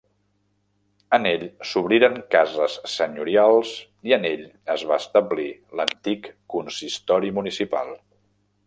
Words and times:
En 1.17 1.27
ell 1.31 1.43
s'obriren 1.71 2.17
cases 2.35 2.77
senyorials 2.93 3.75
i 4.11 4.17
en 4.19 4.27
ell 4.33 4.43
es 4.77 4.89
va 4.93 4.99
establir 5.05 5.49
l'antic 5.83 6.31
consistori 6.57 7.33
municipal. 7.41 7.97